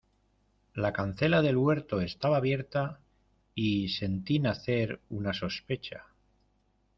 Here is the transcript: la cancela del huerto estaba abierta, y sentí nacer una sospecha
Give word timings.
la 0.73 0.93
cancela 0.93 1.43
del 1.43 1.57
huerto 1.57 2.01
estaba 2.01 2.37
abierta, 2.37 2.99
y 3.53 3.89
sentí 3.89 4.39
nacer 4.39 4.99
una 5.11 5.31
sospecha 5.31 6.07